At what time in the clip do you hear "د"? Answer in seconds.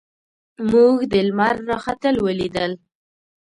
1.11-1.13